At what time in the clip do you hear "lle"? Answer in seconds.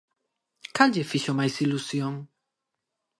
0.95-1.09